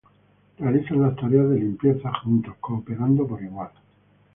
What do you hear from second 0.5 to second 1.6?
Realizan las tareas de